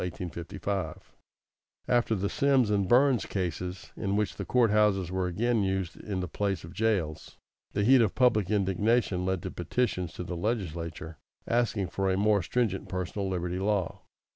[1.87, 6.21] After the Sims and Burns cases, in which the court houses were again used in
[6.21, 7.37] the place of jails,
[7.73, 12.41] the heat of public indignation led to petitions to the legislature asking for a more
[12.41, 14.01] stringent personal liberty law.